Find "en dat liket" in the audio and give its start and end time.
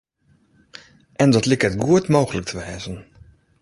1.15-1.81